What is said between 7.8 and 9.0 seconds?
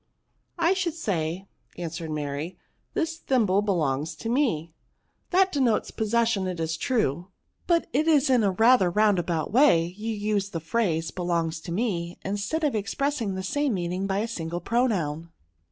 it is in rather a